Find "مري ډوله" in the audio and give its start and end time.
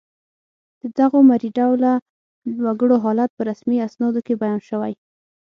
1.29-1.93